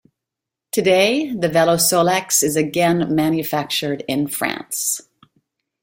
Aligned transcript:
Today, 0.71 1.31
the 1.31 1.47
Velosolex 1.47 2.41
is 2.41 2.55
again 2.55 3.13
manufactured 3.13 4.03
in 4.07 4.25
France. 4.25 5.01